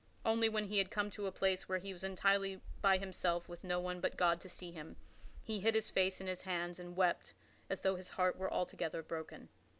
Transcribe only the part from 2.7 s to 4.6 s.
by himself with no one but God to